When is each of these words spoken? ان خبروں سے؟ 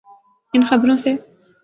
ان 0.53 0.61
خبروں 0.69 0.97
سے؟ 1.03 1.11